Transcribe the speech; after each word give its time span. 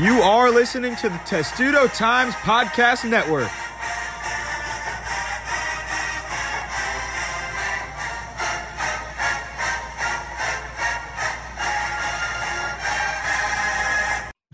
You 0.00 0.22
are 0.22 0.48
listening 0.48 0.94
to 0.96 1.08
the 1.08 1.18
Testudo 1.24 1.88
Times 1.88 2.32
Podcast 2.34 3.10
Network. 3.10 3.48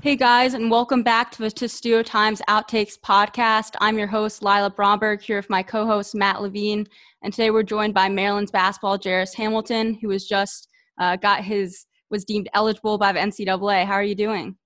Hey 0.00 0.16
guys, 0.16 0.54
and 0.54 0.70
welcome 0.70 1.02
back 1.02 1.30
to 1.32 1.42
the 1.42 1.50
Testudo 1.50 2.02
Times 2.02 2.40
Outtakes 2.48 2.98
podcast. 2.98 3.74
I'm 3.82 3.98
your 3.98 4.06
host, 4.06 4.42
Lila 4.42 4.70
Bromberg, 4.70 5.20
here 5.20 5.36
with 5.36 5.50
my 5.50 5.62
co 5.62 5.84
host, 5.84 6.14
Matt 6.14 6.41
Levine. 6.41 6.86
And 7.22 7.34
today 7.34 7.50
we're 7.50 7.64
joined 7.64 7.92
by 7.92 8.08
Maryland's 8.08 8.50
basketball, 8.50 8.98
Jairus 9.02 9.34
Hamilton, 9.34 9.98
who 10.00 10.08
was 10.08 10.27
just 10.27 10.69
uh, 10.98 11.16
got 11.16 11.45
his 11.45 11.84
was 12.08 12.24
deemed 12.24 12.48
eligible 12.55 12.97
by 12.97 13.12
the 13.12 13.20
NCAA. 13.20 13.84
How 13.84 13.92
are 13.92 14.02
you 14.02 14.14
doing? 14.14 14.56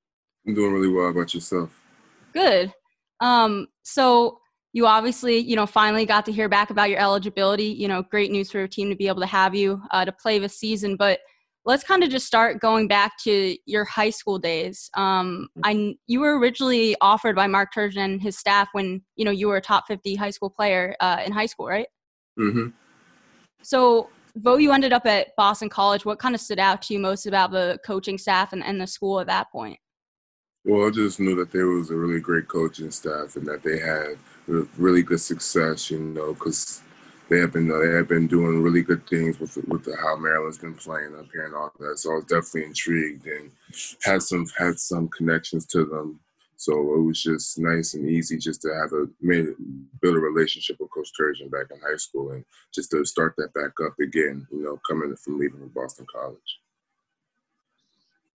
I'm 0.47 0.55
doing 0.55 0.73
really 0.73 0.89
well. 0.89 1.05
How 1.05 1.11
about 1.11 1.35
yourself? 1.35 1.71
Good. 2.33 2.73
Um, 3.21 3.69
so 3.83 4.39
you 4.73 4.87
obviously, 4.87 5.39
you 5.39 5.57
know, 5.57 5.67
finally 5.67 6.07
got 6.07 6.25
to 6.27 6.33
hear 6.33 6.49
back 6.49 6.71
about 6.71 6.91
your 6.91 7.01
eligibility. 7.01 7.65
You 7.65 7.89
know, 7.89 8.03
great 8.03 8.31
news 8.31 8.51
for 8.51 8.59
your 8.59 8.69
team 8.69 8.91
to 8.91 8.97
be 8.97 9.09
able 9.09 9.21
to 9.21 9.27
have 9.27 9.55
you 9.55 9.83
uh, 9.91 10.05
to 10.05 10.13
play 10.13 10.39
this 10.39 10.59
season. 10.59 10.97
But 10.97 11.21
let's 11.65 11.85
kind 11.85 12.03
of 12.03 12.11
just 12.11 12.27
start 12.27 12.61
going 12.61 12.89
back 12.89 13.13
to 13.25 13.57
your 13.67 13.85
high 13.85 14.11
school 14.11 14.39
days. 14.39 14.91
Um, 14.95 15.49
I 15.65 15.97
you 16.07 16.21
were 16.21 16.39
originally 16.39 16.97
offered 17.01 17.37
by 17.37 17.47
Mark 17.47 17.71
Turgeon 17.77 17.99
and 17.99 18.23
his 18.23 18.39
staff 18.39 18.69
when 18.73 19.03
you 19.17 19.25
know 19.25 19.31
you 19.31 19.49
were 19.49 19.57
a 19.57 19.61
top 19.61 19.87
50 19.87 20.15
high 20.15 20.31
school 20.31 20.51
player 20.51 20.97
uh, 21.01 21.23
in 21.25 21.33
high 21.33 21.47
school, 21.47 21.67
right? 21.67 21.89
Mm-hmm. 22.39 22.69
So, 23.63 24.09
though 24.35 24.57
you 24.57 24.73
ended 24.73 24.93
up 24.93 25.07
at 25.07 25.29
Boston 25.37 25.69
College, 25.69 26.05
what 26.05 26.19
kind 26.19 26.35
of 26.35 26.41
stood 26.41 26.59
out 26.59 26.81
to 26.83 26.95
you 26.95 27.01
most 27.01 27.27
about 27.27 27.51
the 27.51 27.79
coaching 27.85 28.17
staff 28.17 28.53
and, 28.53 28.63
and 28.63 28.81
the 28.81 28.87
school 28.87 29.21
at 29.21 29.27
that 29.27 29.51
point? 29.51 29.79
Well, 30.69 30.87
I 30.87 30.91
just 30.91 31.19
knew 31.19 31.35
that 31.37 31.51
there 31.51 31.67
was 31.69 31.89
a 31.89 31.97
really 31.97 32.21
great 32.21 32.47
coaching 32.47 32.91
staff 32.91 33.37
and 33.37 33.47
that 33.47 33.63
they 33.63 33.79
had 33.79 34.19
really 34.77 35.03
good 35.03 35.23
success, 35.23 35.91
you 35.91 35.99
know, 35.99 36.35
because 36.35 36.83
they 37.31 37.39
have 37.39 37.55
been 37.55 37.69
they 37.69 37.97
have 37.97 38.07
been 38.07 38.27
doing 38.27 38.63
really 38.63 38.83
good 38.83 39.07
things 39.07 39.41
with 39.41 39.57
with 39.67 39.89
how 39.99 40.17
Maryland's 40.17 40.59
been 40.59 40.75
playing 40.75 41.17
up 41.19 41.25
here 41.33 41.47
and 41.47 41.55
all 41.55 41.73
that. 41.81 41.99
So 41.99 42.13
I 42.13 42.15
was 42.17 42.27
definitely 42.27 42.65
intrigued 42.65 43.27
and 43.27 43.51
had 44.03 44.23
some 44.23 44.45
had 44.59 44.79
some 44.79 45.09
connections 45.09 45.65
to 45.69 45.87
them. 45.87 46.21
So 46.57 46.75
it 46.97 47.01
was 47.01 47.23
just 47.23 47.59
nice 47.59 47.95
and 47.95 48.07
easy 48.07 48.37
just 48.37 48.61
to 48.61 48.69
have 48.75 48.93
a 48.93 49.07
build 49.23 50.17
a 50.17 50.21
relationship 50.21 50.77
with 50.81 50.91
Coach 50.91 51.09
Turgeon 51.19 51.51
back 51.51 51.69
in 51.71 51.81
high 51.81 51.97
school 51.97 52.33
and 52.33 52.45
just 52.75 52.91
to 52.91 53.07
start 53.07 53.33
that 53.39 53.55
back 53.55 53.73
up 53.87 53.95
again. 54.03 54.47
You 54.53 54.65
know, 54.65 54.79
coming 54.87 55.17
from 55.17 55.39
leaving 55.39 55.67
Boston 55.69 56.05
College. 56.15 56.61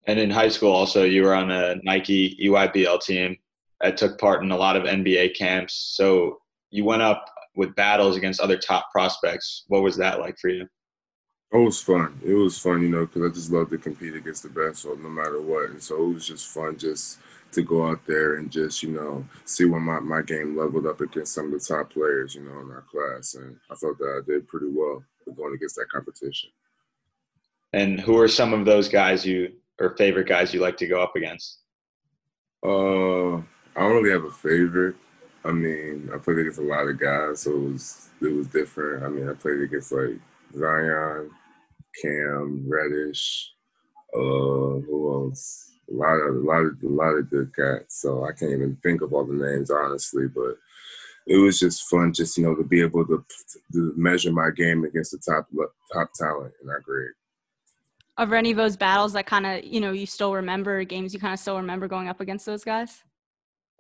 And 0.06 0.18
in 0.18 0.30
high 0.30 0.48
school, 0.48 0.72
also, 0.72 1.04
you 1.04 1.22
were 1.22 1.34
on 1.34 1.50
a 1.50 1.76
Nike 1.82 2.36
EYBL 2.42 3.00
team 3.02 3.36
that 3.80 3.96
took 3.96 4.18
part 4.18 4.42
in 4.42 4.50
a 4.50 4.56
lot 4.56 4.76
of 4.76 4.84
NBA 4.84 5.36
camps. 5.36 5.74
So 5.96 6.40
you 6.70 6.84
went 6.84 7.02
up 7.02 7.24
with 7.54 7.74
battles 7.76 8.16
against 8.16 8.40
other 8.40 8.56
top 8.56 8.90
prospects. 8.90 9.64
What 9.68 9.82
was 9.82 9.96
that 9.98 10.20
like 10.20 10.38
for 10.38 10.48
you? 10.48 10.66
It 11.52 11.58
was 11.58 11.82
fun. 11.82 12.18
It 12.24 12.32
was 12.32 12.58
fun, 12.58 12.80
you 12.82 12.88
know, 12.88 13.04
because 13.04 13.30
I 13.30 13.34
just 13.34 13.52
love 13.52 13.68
to 13.70 13.78
compete 13.78 14.14
against 14.14 14.42
the 14.42 14.48
best, 14.48 14.82
so 14.82 14.94
no 14.94 15.10
matter 15.10 15.40
what. 15.40 15.70
And 15.70 15.82
so 15.82 16.02
it 16.02 16.14
was 16.14 16.26
just 16.26 16.48
fun 16.48 16.78
just 16.78 17.18
to 17.52 17.62
go 17.62 17.86
out 17.86 18.00
there 18.06 18.36
and 18.36 18.50
just, 18.50 18.82
you 18.82 18.90
know, 18.90 19.24
see 19.44 19.66
when 19.66 19.82
my, 19.82 20.00
my 20.00 20.22
game 20.22 20.56
leveled 20.56 20.86
up 20.86 21.02
against 21.02 21.34
some 21.34 21.46
of 21.46 21.52
the 21.52 21.60
top 21.60 21.92
players, 21.92 22.34
you 22.34 22.42
know, 22.42 22.58
in 22.60 22.70
our 22.70 22.84
class. 22.90 23.34
And 23.34 23.56
I 23.70 23.74
felt 23.74 23.98
that 23.98 24.22
I 24.22 24.26
did 24.26 24.48
pretty 24.48 24.68
well 24.70 25.04
going 25.36 25.54
against 25.54 25.76
that 25.76 25.90
competition. 25.92 26.50
And 27.74 28.00
who 28.00 28.18
are 28.18 28.28
some 28.28 28.54
of 28.54 28.64
those 28.64 28.88
guys 28.88 29.26
you 29.26 29.52
or 29.82 29.96
favorite 29.96 30.28
guys 30.28 30.54
you 30.54 30.60
like 30.60 30.76
to 30.78 30.86
go 30.86 31.02
up 31.02 31.16
against? 31.16 31.58
Uh, 32.64 33.36
I 33.36 33.80
don't 33.80 33.96
really 33.96 34.10
have 34.10 34.24
a 34.24 34.30
favorite. 34.30 34.94
I 35.44 35.50
mean, 35.50 36.08
I 36.14 36.18
played 36.18 36.38
against 36.38 36.60
a 36.60 36.62
lot 36.62 36.86
of 36.86 37.00
guys, 37.00 37.40
so 37.40 37.50
it 37.50 37.72
was 37.72 38.08
it 38.20 38.32
was 38.32 38.46
different. 38.46 39.02
I 39.02 39.08
mean, 39.08 39.28
I 39.28 39.32
played 39.32 39.60
against 39.60 39.90
like 39.90 40.18
Zion, 40.56 41.30
Cam, 42.00 42.64
Reddish, 42.68 43.52
uh, 44.14 44.78
who 44.86 45.26
else? 45.26 45.70
A 45.90 45.94
lot 45.94 46.14
of 46.14 46.36
a 46.36 46.38
lot 46.38 46.60
of 46.60 46.76
a 46.84 46.88
lot 46.88 47.18
of 47.18 47.28
good 47.28 47.54
cats. 47.56 48.00
So 48.00 48.24
I 48.24 48.32
can't 48.32 48.52
even 48.52 48.78
think 48.82 49.02
of 49.02 49.12
all 49.12 49.24
the 49.24 49.34
names 49.34 49.70
honestly, 49.70 50.28
but 50.28 50.56
it 51.26 51.36
was 51.36 51.58
just 51.58 51.88
fun, 51.88 52.12
just 52.12 52.38
you 52.38 52.44
know, 52.44 52.54
to 52.54 52.62
be 52.62 52.80
able 52.80 53.04
to 53.06 53.24
to 53.72 53.92
measure 53.96 54.32
my 54.32 54.50
game 54.50 54.84
against 54.84 55.10
the 55.10 55.18
top 55.18 55.48
top 55.92 56.10
talent 56.14 56.54
in 56.62 56.70
our 56.70 56.80
grade. 56.80 57.10
There 58.18 58.34
any 58.34 58.50
of 58.50 58.56
those 58.56 58.76
battles 58.76 59.14
that 59.14 59.26
kind 59.26 59.46
of 59.46 59.64
you 59.64 59.80
know 59.80 59.92
you 59.92 60.06
still 60.06 60.34
remember 60.34 60.84
games 60.84 61.14
you 61.14 61.20
kind 61.20 61.32
of 61.32 61.40
still 61.40 61.56
remember 61.56 61.88
going 61.88 62.08
up 62.08 62.20
against 62.20 62.46
those 62.46 62.64
guys? 62.64 63.02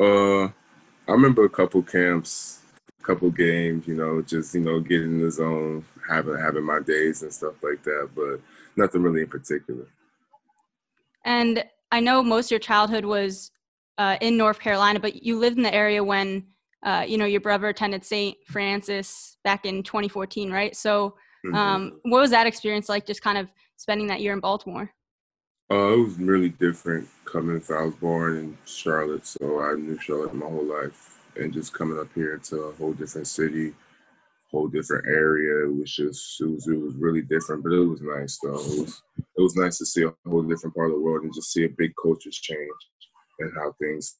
Uh, 0.00 0.44
I 0.44 1.12
remember 1.12 1.44
a 1.44 1.50
couple 1.50 1.82
camps, 1.82 2.60
a 3.00 3.04
couple 3.04 3.30
games, 3.30 3.86
you 3.86 3.94
know, 3.94 4.22
just 4.22 4.54
you 4.54 4.60
know, 4.60 4.80
getting 4.80 5.12
in 5.12 5.22
the 5.22 5.30
zone, 5.30 5.84
having 6.08 6.38
having 6.38 6.64
my 6.64 6.80
days 6.80 7.22
and 7.22 7.32
stuff 7.32 7.54
like 7.62 7.82
that, 7.82 8.10
but 8.14 8.40
nothing 8.76 9.02
really 9.02 9.22
in 9.22 9.28
particular. 9.28 9.86
And 11.24 11.64
I 11.90 12.00
know 12.00 12.22
most 12.22 12.46
of 12.46 12.52
your 12.52 12.60
childhood 12.60 13.04
was 13.04 13.50
uh, 13.98 14.16
in 14.20 14.36
North 14.36 14.58
Carolina, 14.58 14.98
but 14.98 15.22
you 15.22 15.38
lived 15.38 15.56
in 15.56 15.62
the 15.62 15.74
area 15.74 16.02
when 16.02 16.46
uh, 16.82 17.04
you 17.06 17.18
know 17.18 17.26
your 17.26 17.40
brother 17.40 17.68
attended 17.68 18.04
St. 18.04 18.36
Francis 18.46 19.36
back 19.44 19.66
in 19.66 19.82
2014, 19.82 20.50
right? 20.50 20.74
So, 20.74 21.14
mm-hmm. 21.44 21.54
um, 21.54 22.00
what 22.02 22.20
was 22.20 22.30
that 22.30 22.46
experience 22.46 22.88
like? 22.88 23.06
Just 23.06 23.22
kind 23.22 23.38
of 23.38 23.48
spending 23.76 24.06
that 24.08 24.20
year 24.20 24.32
in 24.32 24.40
Baltimore. 24.40 24.90
Uh, 25.70 25.94
it 25.94 26.04
was 26.04 26.18
really 26.18 26.50
different 26.50 27.08
coming. 27.24 27.60
From, 27.60 27.78
I 27.78 27.84
was 27.86 27.94
born 27.94 28.36
in 28.36 28.58
Charlotte, 28.66 29.26
so 29.26 29.60
I 29.60 29.74
knew 29.74 29.98
Charlotte 29.98 30.34
my 30.34 30.46
whole 30.46 30.64
life, 30.64 31.20
and 31.36 31.52
just 31.52 31.72
coming 31.72 31.98
up 31.98 32.08
here 32.14 32.36
to 32.36 32.56
a 32.64 32.72
whole 32.74 32.92
different 32.92 33.26
city, 33.26 33.72
whole 34.50 34.68
different 34.68 35.06
area. 35.06 35.64
It 35.64 35.74
was 35.74 35.90
just 35.90 36.40
it 36.40 36.46
was 36.46 36.68
it 36.68 36.78
was 36.78 36.94
really 36.96 37.22
different, 37.22 37.62
but 37.62 37.72
it 37.72 37.84
was 37.84 38.02
nice 38.02 38.38
though. 38.42 38.60
It 38.60 38.80
was 38.80 39.02
it 39.18 39.40
was 39.40 39.56
nice 39.56 39.78
to 39.78 39.86
see 39.86 40.04
a 40.04 40.12
whole 40.28 40.42
different 40.42 40.76
part 40.76 40.90
of 40.90 40.96
the 40.96 41.00
world 41.02 41.24
and 41.24 41.34
just 41.34 41.52
see 41.52 41.64
a 41.64 41.70
big 41.70 41.92
culture 42.00 42.30
change 42.30 42.82
and 43.38 43.52
how 43.56 43.74
things 43.80 44.16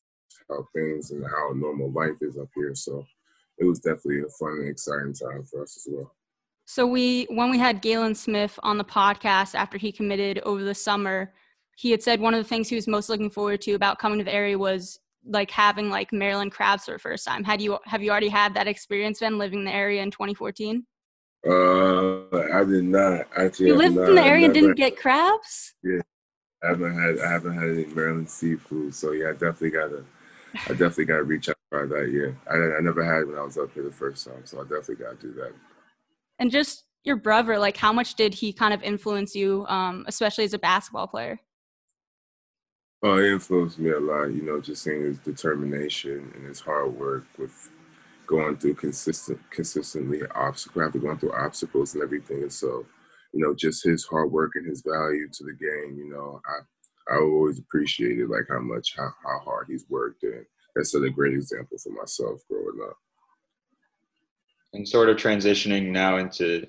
how 0.48 0.66
things 0.74 1.10
and 1.10 1.24
how 1.24 1.52
normal 1.54 1.92
life 1.92 2.16
is 2.22 2.38
up 2.38 2.48
here. 2.54 2.74
So 2.74 3.04
it 3.58 3.64
was 3.64 3.80
definitely 3.80 4.20
a 4.20 4.28
fun 4.38 4.58
and 4.60 4.68
exciting 4.68 5.12
time 5.12 5.44
for 5.44 5.62
us 5.62 5.76
as 5.76 5.86
well. 5.92 6.14
So 6.72 6.86
we 6.86 7.24
when 7.24 7.50
we 7.50 7.58
had 7.58 7.82
Galin 7.82 8.14
Smith 8.14 8.58
on 8.62 8.78
the 8.78 8.84
podcast 8.84 9.54
after 9.54 9.76
he 9.76 9.92
committed 9.92 10.38
over 10.38 10.64
the 10.64 10.74
summer, 10.74 11.34
he 11.76 11.90
had 11.90 12.02
said 12.02 12.18
one 12.18 12.32
of 12.32 12.42
the 12.42 12.48
things 12.48 12.66
he 12.66 12.76
was 12.76 12.88
most 12.88 13.10
looking 13.10 13.28
forward 13.28 13.60
to 13.60 13.74
about 13.74 13.98
coming 13.98 14.18
to 14.20 14.24
the 14.24 14.32
area 14.32 14.58
was 14.58 14.98
like 15.26 15.50
having 15.50 15.90
like 15.90 16.14
Maryland 16.14 16.50
crabs 16.50 16.86
for 16.86 16.92
the 16.92 16.98
first 16.98 17.26
time. 17.26 17.44
Had 17.44 17.60
you 17.60 17.78
have 17.84 18.02
you 18.02 18.10
already 18.10 18.30
had 18.30 18.54
that 18.54 18.68
experience 18.68 19.18
then 19.18 19.36
living 19.36 19.58
in 19.58 19.64
the 19.66 19.70
area 19.70 20.02
in 20.02 20.10
2014? 20.10 20.86
Uh, 21.46 22.22
I 22.54 22.64
did 22.64 22.84
not 22.84 23.26
actually. 23.36 23.66
You 23.66 23.74
lived 23.74 23.98
in 23.98 24.14
the 24.14 24.24
area 24.24 24.46
and 24.46 24.54
didn't 24.54 24.76
get 24.76 24.96
crabs? 24.96 25.74
Yeah, 25.84 26.00
I 26.64 26.68
haven't 26.68 26.98
had 26.98 27.18
I 27.18 27.32
haven't 27.32 27.52
had 27.52 27.68
any 27.68 27.84
Maryland 27.84 28.30
seafood, 28.30 28.94
so 28.94 29.12
yeah, 29.12 29.28
I 29.28 29.32
definitely 29.32 29.72
gotta 29.72 30.04
I 30.54 30.70
definitely 30.70 31.04
gotta 31.04 31.24
reach 31.24 31.50
out 31.50 31.56
by 31.70 31.84
that. 31.84 32.10
Yeah, 32.10 32.32
I 32.50 32.78
I 32.78 32.80
never 32.80 33.04
had 33.04 33.28
when 33.28 33.38
I 33.38 33.42
was 33.42 33.58
up 33.58 33.74
here 33.74 33.82
the 33.82 33.92
first 33.92 34.26
time, 34.26 34.46
so 34.46 34.58
I 34.58 34.62
definitely 34.62 35.04
gotta 35.04 35.16
do 35.16 35.34
that. 35.34 35.52
And 36.42 36.50
just 36.50 36.82
your 37.04 37.14
brother, 37.14 37.56
like 37.56 37.76
how 37.76 37.92
much 37.92 38.16
did 38.16 38.34
he 38.34 38.52
kind 38.52 38.74
of 38.74 38.82
influence 38.82 39.32
you, 39.32 39.64
um, 39.68 40.04
especially 40.08 40.42
as 40.42 40.52
a 40.52 40.58
basketball 40.58 41.06
player? 41.06 41.38
Oh, 43.04 43.16
he 43.22 43.28
influenced 43.28 43.78
me 43.78 43.90
a 43.92 44.00
lot. 44.00 44.24
You 44.24 44.42
know, 44.42 44.60
just 44.60 44.82
seeing 44.82 45.02
his 45.02 45.20
determination 45.20 46.32
and 46.34 46.44
his 46.44 46.58
hard 46.58 46.98
work 46.98 47.26
with 47.38 47.70
going 48.26 48.56
through 48.56 48.74
consistent, 48.74 49.38
consistently 49.50 50.22
obstacles, 50.34 50.84
after 50.84 50.98
going 50.98 51.18
through 51.18 51.32
obstacles 51.32 51.94
and 51.94 52.02
everything. 52.02 52.42
And 52.42 52.52
so, 52.52 52.86
you 53.32 53.38
know, 53.40 53.54
just 53.54 53.84
his 53.84 54.04
hard 54.04 54.32
work 54.32 54.50
and 54.56 54.68
his 54.68 54.82
value 54.82 55.28
to 55.32 55.44
the 55.44 55.52
game. 55.52 55.96
You 55.96 56.10
know, 56.10 56.40
I 56.44 57.14
I 57.14 57.18
always 57.20 57.60
appreciated 57.60 58.28
like 58.28 58.46
how 58.48 58.58
much 58.58 58.94
how, 58.96 59.12
how 59.24 59.38
hard 59.44 59.68
he's 59.70 59.86
worked, 59.88 60.24
and 60.24 60.44
that's 60.74 60.92
a 60.92 61.08
great 61.08 61.34
example 61.34 61.78
for 61.78 61.90
myself 61.90 62.40
growing 62.50 62.80
up. 62.84 62.96
And 64.74 64.88
sort 64.88 65.08
of 65.08 65.16
transitioning 65.16 65.90
now 65.90 66.16
into 66.16 66.66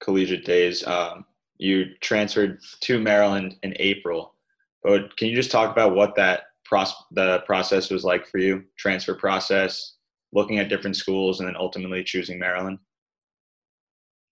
collegiate 0.00 0.44
days, 0.44 0.86
um, 0.86 1.24
you 1.58 1.94
transferred 2.00 2.60
to 2.80 2.98
Maryland 2.98 3.56
in 3.62 3.74
April. 3.78 4.34
But 4.82 5.16
can 5.16 5.28
you 5.28 5.36
just 5.36 5.50
talk 5.50 5.70
about 5.70 5.94
what 5.94 6.16
that 6.16 6.44
pros- 6.64 7.04
the 7.12 7.40
process 7.40 7.90
was 7.90 8.04
like 8.04 8.26
for 8.26 8.38
you, 8.38 8.64
transfer 8.76 9.14
process, 9.14 9.94
looking 10.32 10.58
at 10.58 10.68
different 10.68 10.96
schools, 10.96 11.40
and 11.40 11.48
then 11.48 11.56
ultimately 11.56 12.02
choosing 12.02 12.38
Maryland? 12.38 12.78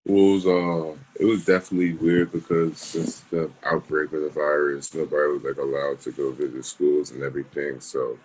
Well, 0.07 0.17
it 0.17 0.33
was 0.33 0.47
uh, 0.47 0.97
it 1.21 1.25
was 1.27 1.45
definitely 1.45 1.93
weird 1.93 2.33
because 2.33 2.79
since 2.79 3.21
the 3.21 3.51
outbreak 3.65 4.13
of 4.13 4.23
the 4.23 4.31
virus, 4.31 4.95
nobody 4.95 5.33
was 5.33 5.45
like 5.45 5.59
allowed 5.59 6.01
to 6.01 6.13
go 6.13 6.33
visit 6.33 6.65
schools 6.65 7.11
and 7.11 7.23
everything. 7.23 7.81
So 7.81 8.19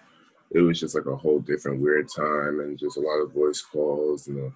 it 0.51 0.61
was 0.61 0.79
just 0.79 0.95
like 0.95 1.05
a 1.05 1.15
whole 1.15 1.39
different 1.39 1.81
weird 1.81 2.07
time, 2.15 2.61
and 2.61 2.79
just 2.79 2.97
a 2.97 3.01
lot 3.01 3.19
of 3.19 3.33
voice 3.33 3.61
calls 3.61 4.27
and 4.27 4.51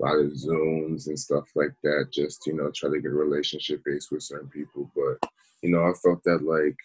a 0.00 0.04
lot 0.04 0.18
of 0.18 0.32
zooms 0.32 1.06
and 1.06 1.18
stuff 1.18 1.44
like 1.54 1.74
that. 1.82 2.08
Just 2.12 2.46
you 2.46 2.54
know, 2.54 2.70
try 2.70 2.90
to 2.90 3.00
get 3.00 3.10
a 3.10 3.14
relationship 3.14 3.82
based 3.84 4.10
with 4.10 4.22
certain 4.22 4.48
people. 4.48 4.90
But 4.94 5.28
you 5.62 5.70
know, 5.70 5.82
I 5.82 5.92
felt 6.02 6.22
that 6.24 6.42
like 6.42 6.76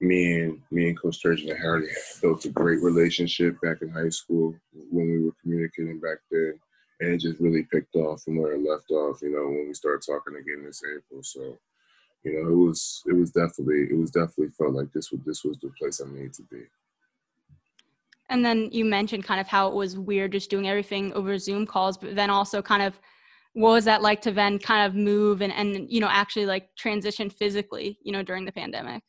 me 0.00 0.40
and 0.40 0.60
me 0.70 0.88
and 0.88 1.00
Coach 1.00 1.22
Turgeon 1.22 1.50
and 1.50 1.58
Harry 1.58 1.88
built 2.22 2.44
a 2.44 2.48
great 2.48 2.82
relationship 2.82 3.60
back 3.60 3.82
in 3.82 3.90
high 3.90 4.08
school 4.08 4.54
when 4.90 5.10
we 5.10 5.24
were 5.24 5.34
communicating 5.42 6.00
back 6.00 6.18
then, 6.30 6.58
and 7.00 7.14
it 7.14 7.20
just 7.20 7.40
really 7.40 7.64
picked 7.70 7.94
off 7.96 8.22
from 8.22 8.36
where 8.36 8.54
it 8.54 8.68
left 8.68 8.90
off. 8.90 9.22
You 9.22 9.32
know, 9.32 9.46
when 9.46 9.68
we 9.68 9.74
started 9.74 10.04
talking 10.04 10.36
again 10.36 10.64
this 10.64 10.82
April, 10.84 11.22
so 11.22 11.58
you 12.24 12.32
know, 12.34 12.50
it 12.50 12.54
was 12.54 13.02
it 13.06 13.12
was 13.12 13.30
definitely 13.30 13.88
it 13.90 13.96
was 13.96 14.10
definitely 14.10 14.50
felt 14.50 14.74
like 14.74 14.92
this 14.92 15.10
was 15.10 15.20
this 15.24 15.44
was 15.44 15.58
the 15.58 15.70
place 15.78 16.00
I 16.00 16.10
needed 16.10 16.34
to 16.34 16.42
be. 16.42 16.62
And 18.30 18.44
then 18.44 18.68
you 18.70 18.84
mentioned 18.84 19.24
kind 19.24 19.40
of 19.40 19.48
how 19.48 19.68
it 19.68 19.74
was 19.74 19.98
weird 19.98 20.32
just 20.32 20.50
doing 20.50 20.68
everything 20.68 21.12
over 21.14 21.36
Zoom 21.36 21.66
calls, 21.66 21.98
but 21.98 22.14
then 22.14 22.30
also 22.30 22.62
kind 22.62 22.82
of 22.82 22.98
what 23.54 23.70
was 23.70 23.84
that 23.84 24.02
like 24.02 24.22
to 24.22 24.30
then 24.30 24.60
kind 24.60 24.86
of 24.86 24.94
move 24.94 25.42
and, 25.42 25.52
and 25.52 25.90
you 25.90 26.00
know 26.00 26.08
actually 26.08 26.46
like 26.46 26.74
transition 26.76 27.28
physically, 27.28 27.98
you 28.02 28.12
know, 28.12 28.22
during 28.22 28.44
the 28.44 28.52
pandemic? 28.52 29.02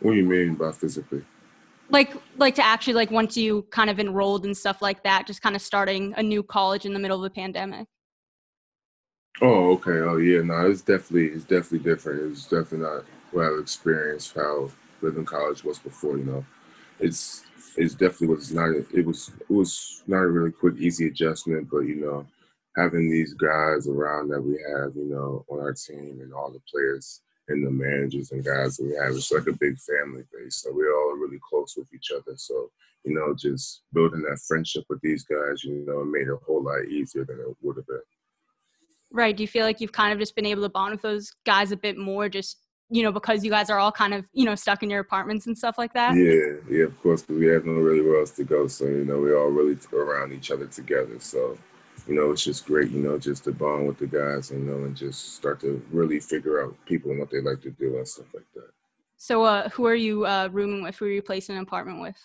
What 0.00 0.12
do 0.12 0.18
you 0.18 0.24
mean 0.24 0.54
by 0.54 0.72
physically? 0.72 1.24
Like 1.88 2.12
like 2.36 2.54
to 2.56 2.64
actually 2.64 2.94
like 2.94 3.10
once 3.10 3.38
you 3.38 3.62
kind 3.70 3.88
of 3.88 3.98
enrolled 3.98 4.44
and 4.44 4.56
stuff 4.56 4.82
like 4.82 5.02
that, 5.04 5.26
just 5.26 5.40
kind 5.40 5.56
of 5.56 5.62
starting 5.62 6.12
a 6.18 6.22
new 6.22 6.42
college 6.42 6.84
in 6.84 6.92
the 6.92 6.98
middle 6.98 7.24
of 7.24 7.24
a 7.24 7.34
pandemic. 7.34 7.88
Oh, 9.40 9.72
okay. 9.72 9.98
Oh, 9.98 10.18
yeah. 10.18 10.42
No, 10.42 10.70
it's 10.70 10.82
definitely 10.82 11.28
it's 11.28 11.44
definitely 11.44 11.78
different. 11.90 12.32
It's 12.32 12.44
definitely 12.44 12.80
not 12.80 13.04
what 13.30 13.46
I've 13.46 13.58
experienced 13.60 14.34
how 14.34 14.70
living 15.00 15.24
college 15.24 15.64
was 15.64 15.78
before. 15.78 16.18
You 16.18 16.24
know, 16.24 16.44
it's 17.02 17.44
it's 17.76 17.94
definitely 17.94 18.28
was 18.28 18.52
not 18.52 18.70
it 18.92 19.04
was 19.04 19.30
it 19.40 19.52
was 19.52 20.02
not 20.06 20.22
a 20.22 20.28
really 20.28 20.52
quick 20.52 20.76
easy 20.78 21.08
adjustment, 21.08 21.68
but 21.70 21.80
you 21.80 21.96
know, 21.96 22.26
having 22.76 23.10
these 23.10 23.34
guys 23.34 23.88
around 23.88 24.28
that 24.28 24.40
we 24.40 24.52
have, 24.52 24.94
you 24.94 25.08
know, 25.08 25.44
on 25.48 25.60
our 25.60 25.72
team 25.72 26.20
and 26.22 26.32
all 26.32 26.50
the 26.50 26.62
players 26.70 27.22
and 27.48 27.66
the 27.66 27.70
managers 27.70 28.30
and 28.30 28.44
guys 28.44 28.76
that 28.76 28.84
we 28.84 28.94
have, 28.94 29.14
it's 29.14 29.32
like 29.32 29.46
a 29.46 29.58
big 29.58 29.76
family 29.78 30.22
base. 30.32 30.56
So 30.56 30.70
we're 30.72 30.94
all 30.94 31.16
really 31.16 31.40
close 31.48 31.74
with 31.76 31.92
each 31.92 32.10
other. 32.14 32.36
So 32.36 32.70
you 33.04 33.14
know, 33.14 33.34
just 33.34 33.82
building 33.92 34.22
that 34.22 34.38
friendship 34.46 34.84
with 34.88 35.00
these 35.00 35.24
guys, 35.24 35.64
you 35.64 35.84
know, 35.86 36.04
made 36.04 36.28
it 36.28 36.32
a 36.32 36.36
whole 36.46 36.62
lot 36.62 36.84
easier 36.84 37.24
than 37.24 37.40
it 37.40 37.56
would 37.60 37.76
have 37.76 37.86
been. 37.86 38.00
Right. 39.10 39.36
Do 39.36 39.42
you 39.42 39.48
feel 39.48 39.66
like 39.66 39.80
you've 39.80 39.92
kind 39.92 40.12
of 40.12 40.18
just 40.18 40.36
been 40.36 40.46
able 40.46 40.62
to 40.62 40.68
bond 40.68 40.92
with 40.92 41.02
those 41.02 41.32
guys 41.44 41.72
a 41.72 41.76
bit 41.76 41.98
more, 41.98 42.28
just 42.28 42.58
you 42.92 43.02
know, 43.02 43.10
because 43.10 43.42
you 43.42 43.50
guys 43.50 43.70
are 43.70 43.78
all 43.78 43.90
kind 43.90 44.12
of 44.12 44.26
you 44.34 44.44
know 44.44 44.54
stuck 44.54 44.82
in 44.82 44.90
your 44.90 45.00
apartments 45.00 45.46
and 45.46 45.56
stuff 45.56 45.78
like 45.78 45.94
that? 45.94 46.14
Yeah, 46.14 46.60
yeah, 46.70 46.84
of 46.84 47.02
course, 47.02 47.26
we 47.26 47.46
have 47.46 47.64
no 47.64 47.72
really 47.72 48.02
where 48.02 48.20
else 48.20 48.32
to 48.32 48.44
go. 48.44 48.66
So 48.66 48.84
you 48.84 49.04
know, 49.04 49.18
we 49.18 49.34
all 49.34 49.48
really 49.48 49.78
around 49.94 50.32
each 50.32 50.50
other 50.50 50.66
together. 50.66 51.18
So 51.18 51.56
you 52.06 52.14
know, 52.14 52.32
it's 52.32 52.44
just 52.44 52.66
great, 52.66 52.90
you 52.90 53.00
know, 53.00 53.18
just 53.18 53.44
to 53.44 53.52
bond 53.52 53.86
with 53.86 53.98
the 53.98 54.06
guys, 54.06 54.50
you 54.50 54.58
know, 54.58 54.84
and 54.84 54.94
just 54.94 55.36
start 55.36 55.60
to 55.60 55.82
really 55.90 56.20
figure 56.20 56.62
out 56.62 56.76
people 56.84 57.10
and 57.10 57.20
what 57.20 57.30
they 57.30 57.40
like 57.40 57.62
to 57.62 57.70
do 57.70 57.96
and 57.96 58.06
stuff 58.06 58.26
like 58.34 58.46
that. 58.54 58.70
So, 59.16 59.42
uh, 59.44 59.68
who 59.70 59.86
are 59.86 59.94
you 59.94 60.26
uh, 60.26 60.48
rooming 60.52 60.82
with? 60.82 60.96
Who 60.96 61.06
are 61.06 61.10
you 61.10 61.22
placing 61.22 61.56
an 61.56 61.62
apartment 61.62 62.00
with? 62.00 62.16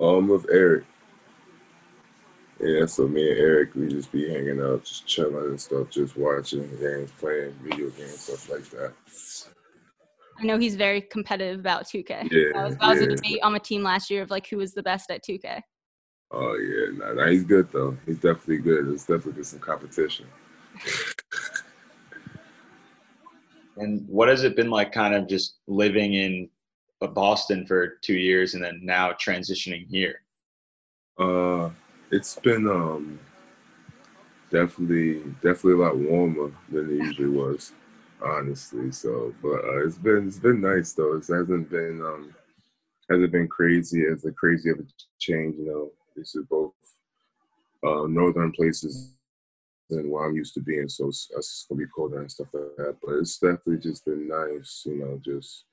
Um, 0.00 0.26
with 0.26 0.46
Eric. 0.50 0.84
Yeah, 2.58 2.86
so 2.86 3.06
me 3.06 3.30
and 3.30 3.38
Eric, 3.38 3.74
we 3.74 3.88
just 3.88 4.10
be 4.10 4.28
hanging 4.28 4.60
out, 4.60 4.84
just 4.84 5.06
chilling 5.06 5.50
and 5.50 5.60
stuff, 5.60 5.88
just 5.88 6.16
watching 6.16 6.68
games, 6.78 7.10
playing 7.18 7.54
video 7.62 7.90
games, 7.90 8.20
stuff 8.20 8.50
like 8.50 8.68
that. 8.70 8.92
I 10.40 10.44
know 10.44 10.58
he's 10.58 10.76
very 10.76 11.02
competitive 11.02 11.60
about 11.60 11.86
2K. 11.86 12.28
Yeah, 12.30 12.44
that 12.54 12.64
was, 12.64 12.76
that 12.78 12.88
was 12.88 13.00
yeah. 13.00 13.06
a 13.06 13.16
debate 13.16 13.40
on 13.42 13.54
a 13.54 13.60
team 13.60 13.82
last 13.82 14.10
year 14.10 14.22
of 14.22 14.30
like 14.30 14.48
who 14.48 14.56
was 14.56 14.72
the 14.72 14.82
best 14.82 15.10
at 15.10 15.22
2K. 15.22 15.60
Oh 16.32 16.54
yeah, 16.54 16.96
nah, 16.96 17.12
nah, 17.12 17.26
he's 17.28 17.44
good 17.44 17.70
though. 17.72 17.96
He's 18.06 18.16
definitely 18.16 18.58
good. 18.58 18.86
There's 18.86 19.04
definitely 19.04 19.44
some 19.44 19.58
competition. 19.58 20.26
And 23.80 24.06
what 24.08 24.28
has 24.28 24.44
it 24.44 24.56
been 24.56 24.70
like, 24.70 24.92
kind 24.92 25.14
of 25.14 25.26
just 25.26 25.56
living 25.66 26.12
in 26.14 26.50
uh, 27.00 27.06
Boston 27.06 27.66
for 27.66 27.98
two 28.02 28.14
years 28.14 28.54
and 28.54 28.62
then 28.62 28.80
now 28.82 29.12
transitioning 29.12 29.86
here? 29.88 30.20
Uh, 31.18 31.70
it's 32.10 32.36
been 32.36 32.68
um 32.68 33.18
definitely 34.50 35.20
definitely 35.42 35.72
a 35.72 35.76
lot 35.76 35.96
warmer 35.96 36.52
than 36.70 36.90
it 36.90 37.04
usually 37.04 37.28
was, 37.28 37.72
honestly. 38.22 38.90
So, 38.90 39.34
but 39.42 39.64
uh, 39.64 39.86
it's 39.86 39.98
been 39.98 40.28
it's 40.28 40.38
been 40.38 40.60
nice 40.60 40.92
though. 40.92 41.14
It 41.16 41.26
hasn't 41.28 41.70
been 41.70 42.02
um 42.04 42.34
hasn't 43.10 43.32
been 43.32 43.48
crazy 43.48 44.04
as 44.06 44.24
a 44.24 44.32
crazy 44.32 44.70
of 44.70 44.78
a 44.78 44.84
change. 45.18 45.56
You 45.58 45.66
know, 45.66 45.90
this 46.16 46.34
is 46.34 46.44
both 46.48 46.72
uh, 47.84 48.06
northern 48.06 48.52
places 48.52 49.14
than 49.88 50.10
where 50.10 50.26
I'm 50.26 50.36
used 50.36 50.54
to 50.54 50.60
being. 50.60 50.88
So 50.88 51.08
it's, 51.08 51.28
it's 51.36 51.66
gonna 51.68 51.80
be 51.80 51.86
colder 51.94 52.20
and 52.20 52.30
stuff 52.30 52.48
like 52.52 52.76
that. 52.76 52.96
But 53.02 53.16
it's 53.16 53.38
definitely 53.38 53.78
just 53.78 54.04
been 54.04 54.28
nice. 54.28 54.82
You 54.86 54.96
know, 54.96 55.20
just 55.24 55.64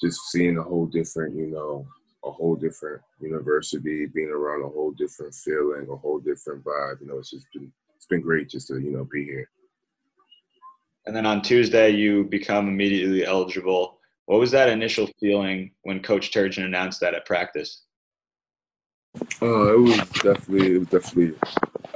just 0.00 0.20
seeing 0.30 0.58
a 0.58 0.62
whole 0.62 0.86
different 0.86 1.36
you 1.36 1.48
know 1.48 1.86
a 2.24 2.30
whole 2.30 2.54
different 2.54 3.02
university, 3.20 4.06
being 4.06 4.28
around 4.28 4.62
a 4.64 4.68
whole 4.68 4.92
different 4.92 5.34
feeling, 5.34 5.88
a 5.90 5.96
whole 5.96 6.20
different 6.20 6.64
vibe. 6.64 7.00
You 7.00 7.08
know, 7.08 7.18
it's 7.18 7.30
just 7.30 7.46
been 7.52 7.72
it's 7.96 8.06
been 8.06 8.20
great 8.20 8.48
just 8.48 8.68
to 8.68 8.80
you 8.80 8.92
know 8.92 9.06
be 9.10 9.24
here. 9.24 9.48
And 11.06 11.16
then 11.16 11.26
on 11.26 11.42
Tuesday, 11.42 11.90
you 11.90 12.24
become 12.24 12.68
immediately 12.68 13.24
eligible. 13.26 13.98
What 14.26 14.38
was 14.38 14.52
that 14.52 14.68
initial 14.68 15.08
feeling 15.18 15.72
when 15.82 16.00
Coach 16.00 16.30
Turgeon 16.30 16.64
announced 16.64 17.00
that 17.00 17.14
at 17.14 17.26
practice? 17.26 17.82
Uh, 19.42 19.74
it 19.74 19.80
was 19.80 19.96
definitely 20.22 20.76
it 20.76 20.78
was 20.78 20.88
definitely 20.88 21.36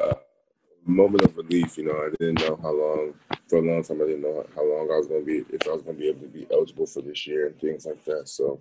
uh, 0.02 0.14
a 0.14 0.90
moment 0.90 1.24
of 1.24 1.36
relief. 1.36 1.78
You 1.78 1.84
know, 1.84 1.92
I 1.92 2.10
didn't 2.18 2.40
know 2.40 2.58
how 2.60 2.72
long 2.72 3.14
for 3.48 3.58
a 3.58 3.62
long 3.62 3.82
time. 3.82 4.02
I 4.02 4.06
didn't 4.06 4.22
know 4.22 4.44
how 4.54 4.64
long 4.64 4.90
I 4.92 4.98
was 4.98 5.06
going 5.06 5.20
to 5.20 5.26
be 5.26 5.54
if 5.54 5.66
I 5.66 5.70
was 5.70 5.82
going 5.82 5.96
to 5.96 6.00
be 6.00 6.08
able 6.08 6.20
to 6.22 6.28
be 6.28 6.46
eligible 6.52 6.86
for 6.86 7.00
this 7.00 7.26
year 7.26 7.46
and 7.46 7.58
things 7.58 7.86
like 7.86 8.04
that. 8.04 8.28
So 8.28 8.60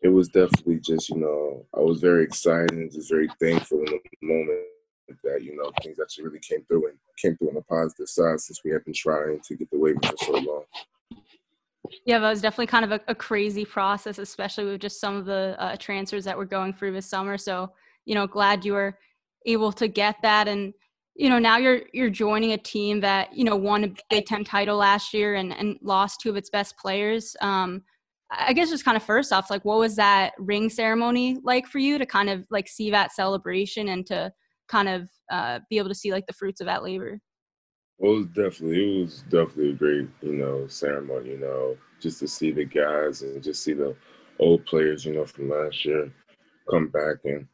it 0.00 0.08
was 0.08 0.28
definitely 0.28 0.78
just 0.78 1.10
you 1.10 1.16
know 1.16 1.66
I 1.76 1.80
was 1.80 2.00
very 2.00 2.24
excited 2.24 2.72
and 2.72 2.90
just 2.90 3.10
very 3.10 3.28
thankful 3.40 3.80
in 3.80 3.86
the 3.86 4.00
moment 4.22 4.60
that 5.24 5.42
you 5.42 5.56
know 5.56 5.70
things 5.82 5.98
actually 6.00 6.24
really 6.24 6.40
came 6.40 6.64
through 6.64 6.88
and 6.88 6.98
came 7.20 7.36
through 7.36 7.48
on 7.48 7.54
the 7.54 7.62
positive 7.62 8.08
side 8.08 8.40
since 8.40 8.60
we 8.64 8.70
have 8.70 8.84
been 8.84 8.94
trying 8.94 9.40
to 9.46 9.56
get 9.56 9.70
the 9.70 9.78
waiver 9.78 10.00
for 10.02 10.16
so 10.18 10.32
long. 10.32 10.64
Yeah, 12.04 12.18
that 12.18 12.28
was 12.28 12.42
definitely 12.42 12.66
kind 12.66 12.84
of 12.84 12.92
a, 12.92 13.00
a 13.08 13.14
crazy 13.14 13.64
process, 13.64 14.18
especially 14.18 14.64
with 14.66 14.80
just 14.80 15.00
some 15.00 15.16
of 15.16 15.24
the 15.24 15.56
uh, 15.58 15.76
transfers 15.76 16.24
that 16.24 16.36
we're 16.36 16.44
going 16.44 16.74
through 16.74 16.92
this 16.92 17.06
summer. 17.06 17.38
So, 17.38 17.72
you 18.04 18.14
know, 18.14 18.26
glad 18.26 18.64
you 18.64 18.74
were 18.74 18.98
able 19.46 19.72
to 19.72 19.88
get 19.88 20.16
that. 20.22 20.48
And, 20.48 20.74
you 21.14 21.30
know, 21.30 21.38
now 21.38 21.56
you're 21.56 21.82
you're 21.92 22.10
joining 22.10 22.52
a 22.52 22.58
team 22.58 23.00
that, 23.00 23.34
you 23.34 23.44
know, 23.44 23.56
won 23.56 23.84
a 23.84 23.94
Big 24.10 24.26
Ten 24.26 24.44
title 24.44 24.76
last 24.76 25.14
year 25.14 25.36
and, 25.36 25.52
and 25.52 25.78
lost 25.82 26.20
two 26.20 26.30
of 26.30 26.36
its 26.36 26.50
best 26.50 26.76
players. 26.76 27.34
Um, 27.40 27.82
I 28.30 28.52
guess 28.52 28.68
just 28.68 28.84
kind 28.84 28.96
of 28.96 29.02
first 29.02 29.32
off, 29.32 29.50
like 29.50 29.64
what 29.64 29.78
was 29.78 29.96
that 29.96 30.32
ring 30.38 30.68
ceremony 30.68 31.38
like 31.42 31.66
for 31.66 31.78
you 31.78 31.96
to 31.98 32.04
kind 32.04 32.28
of 32.28 32.44
like 32.50 32.68
see 32.68 32.90
that 32.90 33.12
celebration 33.12 33.88
and 33.88 34.06
to 34.06 34.30
kind 34.68 34.88
of 34.88 35.08
uh, 35.30 35.60
be 35.70 35.78
able 35.78 35.88
to 35.88 35.94
see 35.94 36.12
like 36.12 36.26
the 36.26 36.32
fruits 36.32 36.60
of 36.60 36.66
that 36.66 36.82
labor? 36.82 37.20
Well, 37.98 38.12
it 38.12 38.16
was 38.16 38.26
definitely 38.26 39.00
it 39.00 39.00
was 39.02 39.22
definitely 39.28 39.70
a 39.70 39.74
great 39.74 40.08
you 40.22 40.34
know 40.34 40.66
ceremony. 40.68 41.30
You 41.30 41.38
know, 41.40 41.76
just 42.00 42.20
to 42.20 42.28
see 42.28 42.52
the 42.52 42.64
guys 42.64 43.22
and 43.22 43.42
just 43.42 43.64
see 43.64 43.72
the 43.72 43.96
old 44.38 44.64
players 44.66 45.04
you 45.04 45.14
know 45.14 45.26
from 45.26 45.50
last 45.50 45.84
year 45.84 46.12
come 46.70 46.88
back 46.88 47.16
and 47.24 47.46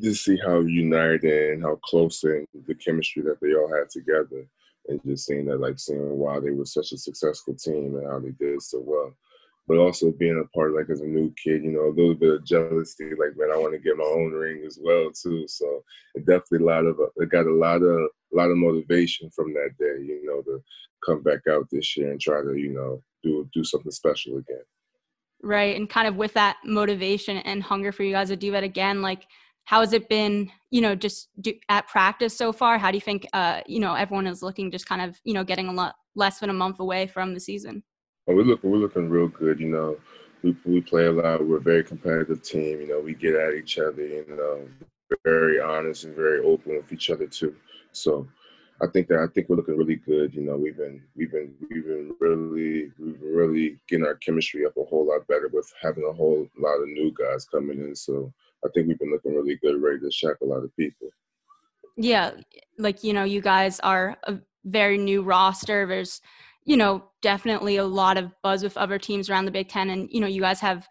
just 0.00 0.24
see 0.24 0.38
how 0.44 0.60
united 0.60 1.52
and 1.52 1.62
how 1.62 1.76
close 1.84 2.22
and 2.24 2.46
the 2.66 2.74
chemistry 2.74 3.22
that 3.22 3.38
they 3.40 3.54
all 3.54 3.72
had 3.72 3.88
together, 3.90 4.46
and 4.88 5.00
just 5.04 5.26
seeing 5.26 5.46
that 5.46 5.60
like 5.60 5.78
seeing 5.78 6.18
why 6.18 6.38
they 6.38 6.50
were 6.50 6.66
such 6.66 6.92
a 6.92 6.98
successful 6.98 7.54
team 7.54 7.96
and 7.96 8.06
how 8.06 8.18
they 8.20 8.30
did 8.30 8.62
so 8.62 8.80
well. 8.84 9.12
But 9.68 9.78
also 9.78 10.12
being 10.12 10.40
a 10.40 10.48
part, 10.56 10.74
like 10.74 10.90
as 10.90 11.00
a 11.00 11.06
new 11.06 11.32
kid, 11.42 11.64
you 11.64 11.72
know, 11.72 11.86
a 11.86 11.96
little 11.96 12.14
bit 12.14 12.34
of 12.34 12.44
jealousy. 12.44 13.10
Like, 13.10 13.36
man, 13.36 13.50
I 13.52 13.58
want 13.58 13.72
to 13.72 13.80
get 13.80 13.96
my 13.96 14.04
own 14.04 14.32
ring 14.32 14.62
as 14.64 14.78
well 14.80 15.10
too. 15.10 15.46
So 15.48 15.82
it 16.14 16.24
definitely 16.24 16.64
a 16.64 16.70
lot 16.70 16.86
of 16.86 17.00
it 17.16 17.30
got 17.30 17.46
a 17.46 17.52
lot 17.52 17.82
of 17.82 18.08
a 18.32 18.36
lot 18.36 18.50
of 18.50 18.58
motivation 18.58 19.28
from 19.30 19.52
that 19.54 19.70
day, 19.78 20.04
you 20.04 20.24
know, 20.24 20.42
to 20.42 20.62
come 21.04 21.22
back 21.22 21.40
out 21.50 21.66
this 21.70 21.96
year 21.96 22.12
and 22.12 22.20
try 22.20 22.42
to, 22.42 22.54
you 22.54 22.72
know, 22.72 23.02
do 23.22 23.48
do 23.52 23.64
something 23.64 23.90
special 23.90 24.38
again. 24.38 24.62
Right. 25.42 25.76
And 25.76 25.88
kind 25.88 26.08
of 26.08 26.16
with 26.16 26.32
that 26.34 26.58
motivation 26.64 27.38
and 27.38 27.62
hunger 27.62 27.92
for 27.92 28.04
you 28.04 28.12
guys 28.12 28.28
to 28.28 28.36
do 28.36 28.52
that 28.52 28.64
again, 28.64 29.02
like 29.02 29.26
how 29.64 29.80
has 29.80 29.92
it 29.92 30.08
been, 30.08 30.50
you 30.70 30.80
know, 30.80 30.94
just 30.94 31.28
do, 31.40 31.52
at 31.68 31.88
practice 31.88 32.36
so 32.36 32.52
far? 32.52 32.78
How 32.78 32.90
do 32.90 32.96
you 32.96 33.02
think, 33.02 33.26
uh, 33.32 33.60
you 33.66 33.80
know, 33.80 33.94
everyone 33.94 34.26
is 34.26 34.42
looking 34.42 34.70
just 34.70 34.88
kind 34.88 35.02
of, 35.02 35.20
you 35.24 35.34
know, 35.34 35.44
getting 35.44 35.68
a 35.68 35.72
lot 35.72 35.96
less 36.14 36.38
than 36.38 36.50
a 36.50 36.54
month 36.54 36.78
away 36.78 37.08
from 37.08 37.34
the 37.34 37.40
season? 37.40 37.82
We're 38.26 38.42
looking, 38.42 38.70
we're 38.70 38.78
looking 38.78 39.08
real 39.08 39.28
good. 39.28 39.60
You 39.60 39.68
know, 39.68 39.96
we 40.42 40.56
we 40.64 40.80
play 40.80 41.06
a 41.06 41.12
lot. 41.12 41.46
We're 41.46 41.58
a 41.58 41.60
very 41.60 41.84
competitive 41.84 42.42
team. 42.42 42.80
You 42.80 42.88
know, 42.88 43.00
we 43.00 43.14
get 43.14 43.34
at 43.34 43.54
each 43.54 43.78
other. 43.78 44.02
You 44.02 44.24
know, 44.28 44.68
very 45.24 45.60
honest 45.60 46.04
and 46.04 46.16
very 46.16 46.40
open 46.40 46.76
with 46.76 46.92
each 46.92 47.10
other 47.10 47.26
too. 47.26 47.54
So, 47.92 48.26
I 48.82 48.86
think 48.88 49.06
that 49.08 49.20
I 49.20 49.32
think 49.32 49.48
we're 49.48 49.56
looking 49.56 49.76
really 49.76 49.96
good. 49.96 50.34
You 50.34 50.42
know, 50.42 50.56
we've 50.56 50.76
been 50.76 51.02
we've 51.14 51.30
been 51.30 51.54
we've 51.70 51.84
been 51.84 52.14
really 52.18 52.90
we've 52.98 53.20
been 53.20 53.34
really 53.34 53.78
getting 53.88 54.06
our 54.06 54.16
chemistry 54.16 54.66
up 54.66 54.76
a 54.76 54.84
whole 54.84 55.06
lot 55.06 55.26
better 55.28 55.48
with 55.52 55.72
having 55.80 56.04
a 56.04 56.12
whole 56.12 56.48
lot 56.58 56.82
of 56.82 56.88
new 56.88 57.12
guys 57.12 57.44
coming 57.44 57.78
in. 57.78 57.94
So 57.94 58.32
I 58.64 58.68
think 58.74 58.88
we've 58.88 58.98
been 58.98 59.12
looking 59.12 59.34
really 59.34 59.56
good, 59.62 59.80
ready 59.80 60.00
to 60.00 60.10
shock 60.10 60.38
a 60.42 60.46
lot 60.46 60.64
of 60.64 60.76
people. 60.76 61.08
Yeah, 61.96 62.32
like 62.76 63.04
you 63.04 63.12
know, 63.12 63.24
you 63.24 63.40
guys 63.40 63.78
are 63.80 64.16
a 64.24 64.38
very 64.64 64.98
new 64.98 65.22
roster. 65.22 65.86
There's 65.86 66.20
you 66.66 66.76
know, 66.76 67.04
definitely 67.22 67.76
a 67.76 67.84
lot 67.84 68.18
of 68.18 68.30
buzz 68.42 68.62
with 68.62 68.76
other 68.76 68.98
teams 68.98 69.30
around 69.30 69.46
the 69.46 69.50
Big 69.50 69.68
Ten, 69.68 69.88
and 69.90 70.08
you 70.10 70.20
know, 70.20 70.26
you 70.26 70.40
guys 70.42 70.60
have 70.60 70.86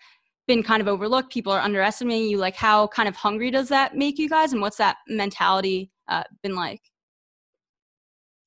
been 0.48 0.64
kind 0.64 0.82
of 0.82 0.88
overlooked. 0.88 1.32
People 1.32 1.52
are 1.52 1.60
underestimating 1.60 2.30
you. 2.30 2.38
Like, 2.38 2.56
how 2.56 2.88
kind 2.88 3.10
of 3.10 3.16
hungry 3.16 3.52
does 3.52 3.70
that 3.70 3.96
make 3.96 4.18
you 4.18 4.30
guys, 4.30 4.54
and 4.54 4.62
what's 4.62 4.78
that 4.78 4.98
mentality 5.08 5.92
uh, 6.08 6.24
been 6.42 6.56
like? 6.56 6.82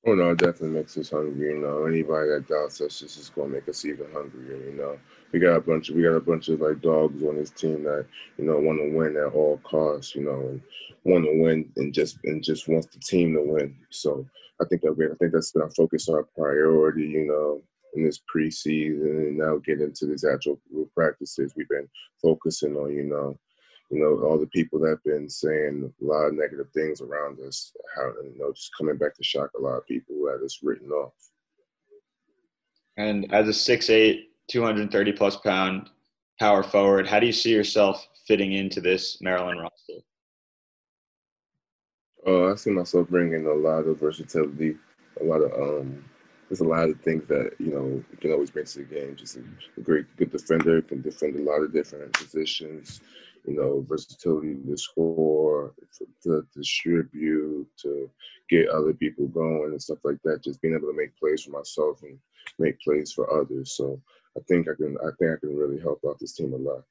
Oh 0.06 0.14
no, 0.14 0.30
it 0.30 0.38
definitely 0.38 0.78
makes 0.78 0.96
us 0.96 1.10
hungry. 1.10 1.50
You 1.50 1.58
know, 1.58 1.84
anybody 1.84 2.30
that 2.30 2.48
doubts 2.48 2.80
us 2.80 3.02
is 3.02 3.30
gonna 3.34 3.48
make 3.48 3.68
us 3.68 3.84
even 3.84 4.10
hungrier. 4.10 4.56
You 4.56 4.72
know, 4.76 4.98
we 5.32 5.38
got 5.38 5.56
a 5.56 5.60
bunch 5.60 5.88
of 5.88 5.96
we 5.96 6.02
got 6.02 6.14
a 6.14 6.20
bunch 6.20 6.48
of 6.48 6.60
like 6.60 6.80
dogs 6.80 7.22
on 7.22 7.36
this 7.36 7.50
team 7.50 7.84
that 7.84 8.06
you 8.38 8.44
know 8.44 8.58
want 8.58 8.78
to 8.78 8.96
win 8.96 9.16
at 9.16 9.32
all 9.34 9.58
costs. 9.58 10.14
You 10.14 10.24
know, 10.24 10.40
and 10.40 10.62
want 11.04 11.24
to 11.24 11.42
win 11.42 11.70
and 11.76 11.92
just 11.92 12.18
and 12.24 12.42
just 12.42 12.68
wants 12.68 12.86
the 12.86 13.00
team 13.00 13.34
to 13.34 13.42
win. 13.42 13.76
So 13.90 14.26
I 14.60 14.64
think 14.66 14.82
that 14.82 14.92
we 14.92 15.06
I 15.06 15.14
think 15.18 15.32
that's 15.32 15.52
been 15.52 15.62
our 15.62 15.70
focus, 15.70 16.08
our 16.08 16.24
priority. 16.24 17.06
You 17.06 17.26
know, 17.26 17.62
in 17.94 18.04
this 18.04 18.20
preseason 18.34 19.28
and 19.28 19.38
now 19.38 19.56
get 19.58 19.80
into 19.80 20.06
these 20.06 20.24
actual 20.24 20.58
practices. 20.94 21.52
We've 21.56 21.68
been 21.68 21.88
focusing 22.22 22.76
on 22.76 22.94
you 22.94 23.04
know 23.04 23.38
you 23.90 24.00
know, 24.00 24.22
all 24.26 24.38
the 24.38 24.46
people 24.48 24.78
that 24.80 24.90
have 24.90 25.04
been 25.04 25.28
saying 25.28 25.90
a 26.00 26.04
lot 26.04 26.26
of 26.26 26.34
negative 26.34 26.70
things 26.74 27.00
around 27.00 27.38
us, 27.40 27.72
how 27.96 28.08
you 28.22 28.34
know, 28.38 28.52
just 28.52 28.70
coming 28.76 28.98
back 28.98 29.14
to 29.16 29.24
shock 29.24 29.50
a 29.58 29.62
lot 29.62 29.78
of 29.78 29.86
people 29.86 30.14
who 30.14 30.28
had 30.28 30.42
us 30.42 30.60
written 30.62 30.90
off. 30.90 31.14
And 32.98 33.32
as 33.32 33.48
a 33.48 33.52
6'8", 33.52 34.24
230 34.48 35.12
plus 35.12 35.36
pound 35.36 35.90
power 36.40 36.62
forward, 36.62 37.06
how 37.06 37.20
do 37.20 37.26
you 37.26 37.32
see 37.32 37.50
yourself 37.50 38.06
fitting 38.26 38.52
into 38.52 38.80
this 38.80 39.20
Maryland 39.20 39.60
roster? 39.60 40.04
Oh, 42.26 42.52
I 42.52 42.56
see 42.56 42.70
myself 42.70 43.08
bringing 43.08 43.46
a 43.46 43.54
lot 43.54 43.86
of 43.86 44.00
versatility, 44.00 44.76
a 45.20 45.24
lot 45.24 45.40
of 45.40 45.52
um, 45.52 46.04
there's 46.48 46.60
a 46.60 46.64
lot 46.64 46.88
of 46.88 47.00
things 47.02 47.26
that 47.28 47.52
you 47.58 47.70
know 47.70 48.02
you 48.10 48.16
can 48.20 48.32
always 48.32 48.50
bring 48.50 48.64
to 48.64 48.78
the 48.78 48.84
game. 48.84 49.16
Just 49.16 49.36
a, 49.36 49.80
great, 49.80 50.04
good 50.16 50.32
defender 50.32 50.82
can 50.82 51.02
defend 51.02 51.36
a 51.36 51.42
lot 51.42 51.62
of 51.62 51.72
different 51.72 52.12
positions 52.12 53.00
you 53.48 53.54
know, 53.54 53.84
versatility 53.88 54.56
to 54.68 54.76
score, 54.76 55.72
to, 56.22 56.46
distribute, 56.54 57.66
to 57.78 58.10
get 58.50 58.68
other 58.68 58.92
people 58.92 59.26
going 59.28 59.70
and 59.70 59.82
stuff 59.82 59.98
like 60.04 60.18
that. 60.24 60.42
Just 60.42 60.60
being 60.60 60.74
able 60.74 60.88
to 60.88 60.96
make 60.96 61.16
plays 61.18 61.42
for 61.42 61.50
myself 61.50 62.02
and 62.02 62.18
make 62.58 62.78
plays 62.80 63.12
for 63.12 63.32
others. 63.40 63.72
So 63.72 64.00
I 64.38 64.42
think 64.46 64.68
I 64.68 64.74
can 64.74 64.96
I 65.02 65.10
think 65.18 65.32
I 65.32 65.40
can 65.40 65.56
really 65.56 65.80
help 65.80 66.00
out 66.06 66.18
this 66.18 66.32
team 66.32 66.52
a 66.52 66.56
lot. 66.56 66.84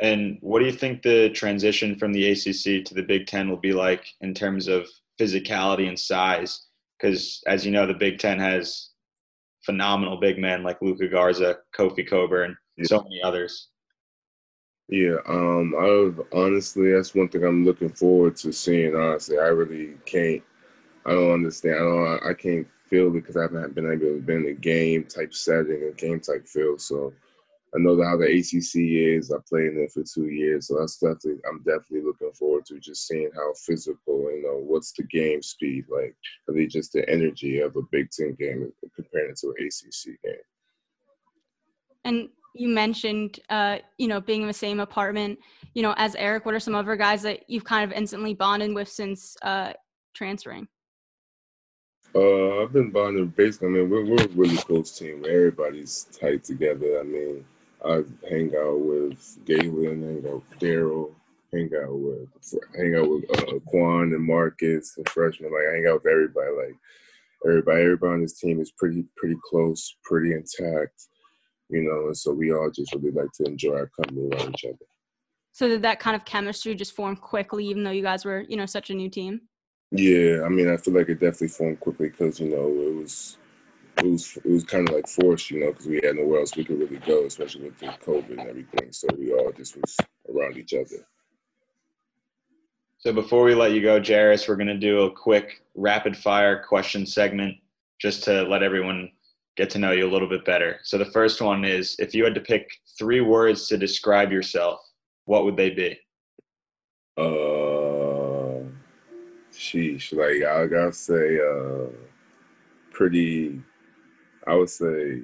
And 0.00 0.38
what 0.40 0.58
do 0.58 0.64
you 0.64 0.72
think 0.72 1.02
the 1.02 1.30
transition 1.30 1.96
from 1.96 2.12
the 2.12 2.30
ACC 2.30 2.84
to 2.84 2.94
the 2.94 3.02
Big 3.02 3.26
Ten 3.26 3.48
will 3.48 3.56
be 3.56 3.72
like 3.72 4.06
in 4.20 4.34
terms 4.34 4.68
of 4.68 4.88
physicality 5.20 5.88
and 5.88 5.98
size? 5.98 6.66
Because 6.98 7.42
as 7.46 7.64
you 7.64 7.72
know, 7.72 7.86
the 7.86 7.94
Big 7.94 8.18
Ten 8.18 8.38
has 8.38 8.90
phenomenal 9.64 10.16
big 10.16 10.38
men 10.38 10.62
like 10.62 10.82
Luka 10.82 11.08
Garza, 11.08 11.58
Kofi 11.76 12.08
Cockburn, 12.08 12.56
yeah. 12.76 12.84
so 12.86 13.02
many 13.02 13.22
others. 13.22 13.68
Yeah, 14.88 15.16
um, 15.28 15.74
I've 15.78 16.20
honestly, 16.32 16.92
that's 16.92 17.14
one 17.14 17.28
thing 17.28 17.44
I'm 17.44 17.64
looking 17.64 17.90
forward 17.90 18.36
to 18.36 18.52
seeing. 18.52 18.94
Honestly, 18.94 19.38
I 19.38 19.46
really 19.46 19.94
can't. 20.04 20.42
I 21.06 21.12
don't 21.12 21.32
understand. 21.32 21.76
I 21.76 21.78
don't. 21.78 22.30
I 22.30 22.34
can't 22.34 22.66
feel 22.92 23.08
because 23.08 23.38
I 23.38 23.42
haven't 23.42 23.74
been 23.74 23.90
able 23.90 24.14
to 24.14 24.20
be 24.20 24.34
in 24.34 24.46
a 24.48 24.52
game 24.52 25.04
type 25.04 25.32
setting, 25.32 25.90
a 25.90 25.92
game 25.92 26.20
type 26.20 26.46
feel. 26.46 26.78
So 26.78 27.14
I 27.74 27.78
know 27.78 27.96
how 28.02 28.18
the 28.18 28.26
ACC 28.26 29.16
is. 29.16 29.32
I 29.32 29.38
played 29.48 29.68
in 29.68 29.78
it 29.78 29.92
for 29.92 30.02
two 30.02 30.28
years, 30.28 30.68
so 30.68 30.78
that's 30.78 30.98
definitely. 30.98 31.40
I'm 31.48 31.60
definitely 31.60 32.02
looking 32.02 32.32
forward 32.32 32.66
to 32.66 32.78
just 32.78 33.08
seeing 33.08 33.30
how 33.34 33.54
physical. 33.54 34.30
You 34.30 34.42
know, 34.42 34.62
what's 34.62 34.92
the 34.92 35.04
game 35.04 35.40
speed 35.40 35.86
like? 35.88 36.14
Are 36.48 36.54
they 36.54 36.66
just 36.66 36.92
the 36.92 37.08
energy 37.08 37.60
of 37.60 37.74
a 37.76 37.82
Big 37.90 38.10
Ten 38.10 38.36
game 38.38 38.70
compared 38.94 39.36
to 39.36 39.46
an 39.48 39.54
ACC 39.58 40.20
game? 40.22 40.34
And 42.04 42.28
you 42.54 42.68
mentioned 42.68 43.40
uh, 43.48 43.78
you 43.96 44.08
know 44.08 44.20
being 44.20 44.42
in 44.42 44.48
the 44.48 44.52
same 44.52 44.80
apartment 44.80 45.38
you 45.72 45.82
know 45.82 45.94
as 45.96 46.14
eric 46.16 46.44
what 46.44 46.54
are 46.54 46.60
some 46.60 46.74
other 46.74 46.96
guys 46.96 47.22
that 47.22 47.48
you've 47.48 47.64
kind 47.64 47.82
of 47.82 47.96
instantly 47.96 48.34
bonded 48.34 48.74
with 48.74 48.88
since 48.88 49.38
uh, 49.40 49.72
transferring 50.12 50.68
uh, 52.14 52.62
I've 52.62 52.72
been 52.72 52.90
bonding 52.90 53.28
basically. 53.28 53.68
I 53.68 53.70
mean, 53.70 53.90
we're, 53.90 54.04
we're 54.04 54.24
a 54.24 54.28
really 54.28 54.56
close 54.56 54.98
team. 54.98 55.24
Everybody's 55.26 56.06
tight 56.18 56.44
together. 56.44 57.00
I 57.00 57.02
mean, 57.02 57.44
I 57.84 58.02
hang 58.28 58.52
out 58.56 58.80
with 58.80 59.38
Galin, 59.44 60.02
hang 60.02 60.32
out 60.32 60.42
with 60.50 60.60
Daryl, 60.60 61.12
hang 61.52 61.70
out 61.82 61.98
with 61.98 62.28
hang 62.76 62.94
out 62.96 63.08
with 63.08 63.24
uh, 63.38 63.58
Quan 63.66 64.12
and 64.12 64.24
Marcus, 64.24 64.94
the 64.94 65.04
freshmen. 65.10 65.52
Like 65.52 65.64
I 65.70 65.76
hang 65.76 65.86
out 65.86 66.04
with 66.04 66.12
everybody. 66.12 66.50
Like 66.50 66.76
everybody, 67.46 67.82
everybody 67.82 68.12
on 68.12 68.22
this 68.22 68.38
team 68.38 68.60
is 68.60 68.70
pretty 68.70 69.04
pretty 69.16 69.36
close, 69.48 69.96
pretty 70.04 70.32
intact 70.32 71.08
you 71.72 71.82
know, 71.82 72.06
and 72.06 72.16
so 72.16 72.32
we 72.32 72.52
all 72.52 72.70
just 72.70 72.94
really 72.94 73.10
like 73.10 73.32
to 73.32 73.44
enjoy 73.44 73.74
our 73.74 73.86
company 73.88 74.28
around 74.28 74.50
each 74.50 74.66
other. 74.66 74.84
So 75.52 75.68
did 75.68 75.82
that 75.82 76.00
kind 76.00 76.14
of 76.14 76.24
chemistry 76.24 76.74
just 76.74 76.94
form 76.94 77.16
quickly, 77.16 77.64
even 77.66 77.82
though 77.82 77.90
you 77.90 78.02
guys 78.02 78.24
were, 78.24 78.44
you 78.48 78.56
know, 78.56 78.66
such 78.66 78.90
a 78.90 78.94
new 78.94 79.08
team? 79.08 79.40
Yeah, 79.94 80.42
I 80.44 80.48
mean, 80.48 80.70
I 80.70 80.78
feel 80.78 80.94
like 80.94 81.10
it 81.10 81.20
definitely 81.20 81.48
formed 81.48 81.80
quickly 81.80 82.08
because 82.08 82.40
you 82.40 82.48
know 82.48 82.66
it 82.66 82.94
was 82.94 83.36
it 83.98 84.06
was 84.06 84.38
it 84.38 84.50
was 84.50 84.64
kind 84.64 84.88
of 84.88 84.94
like 84.94 85.06
forced, 85.06 85.50
you 85.50 85.60
know, 85.60 85.70
because 85.70 85.86
we 85.86 86.00
had 86.02 86.16
nowhere 86.16 86.40
else 86.40 86.56
we 86.56 86.64
could 86.64 86.78
really 86.78 86.96
go, 86.96 87.26
especially 87.26 87.64
with 87.64 87.78
the 87.78 87.88
COVID 87.88 88.30
and 88.30 88.48
everything. 88.48 88.90
So 88.90 89.06
we 89.18 89.34
all 89.34 89.52
just 89.52 89.76
was 89.76 89.94
around 90.34 90.56
each 90.56 90.72
other. 90.72 91.06
So 92.96 93.12
before 93.12 93.42
we 93.44 93.54
let 93.54 93.72
you 93.72 93.82
go, 93.82 94.02
Jairus, 94.02 94.48
we're 94.48 94.56
going 94.56 94.68
to 94.68 94.78
do 94.78 95.02
a 95.02 95.10
quick 95.10 95.60
rapid 95.74 96.16
fire 96.16 96.62
question 96.62 97.04
segment 97.04 97.56
just 98.00 98.24
to 98.24 98.44
let 98.44 98.62
everyone 98.62 99.10
get 99.56 99.68
to 99.70 99.78
know 99.78 99.92
you 99.92 100.08
a 100.08 100.10
little 100.10 100.28
bit 100.28 100.44
better. 100.46 100.78
So 100.84 100.96
the 100.96 101.04
first 101.06 101.42
one 101.42 101.66
is 101.66 101.96
if 101.98 102.14
you 102.14 102.24
had 102.24 102.34
to 102.36 102.40
pick 102.40 102.70
three 102.98 103.20
words 103.20 103.66
to 103.68 103.76
describe 103.76 104.32
yourself, 104.32 104.80
what 105.26 105.44
would 105.44 105.56
they 105.56 105.70
be? 105.70 105.98
Uh, 107.18 107.71
sheesh. 109.52 110.12
Like 110.12 110.44
I 110.48 110.66
gotta 110.66 110.92
say, 110.92 111.38
uh, 111.38 111.86
pretty. 112.90 113.60
I 114.46 114.54
would 114.56 114.70
say, 114.70 115.20